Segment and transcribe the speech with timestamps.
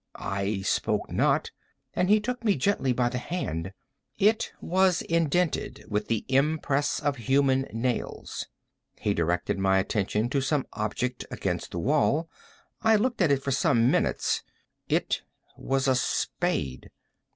[0.15, 1.51] I spoke not,
[1.93, 3.71] and he took me gently by the hand:
[4.17, 8.47] it was indented with the impress of human nails.
[8.99, 12.27] He directed my attention to some object against the wall.
[12.81, 14.41] I looked at it for some minutes:
[14.89, 15.21] it
[15.55, 16.89] was a spade.